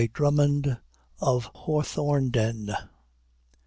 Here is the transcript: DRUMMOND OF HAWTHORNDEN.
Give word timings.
DRUMMOND 0.13 0.79
OF 1.19 1.51
HAWTHORNDEN. 1.67 2.73